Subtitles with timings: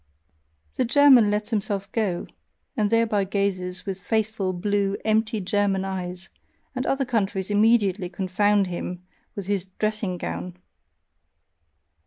[0.77, 2.25] The German lets himself go,
[2.75, 6.29] and thereby gazes with faithful, blue, empty German eyes
[6.75, 10.57] and other countries immediately confound him with his dressing gown!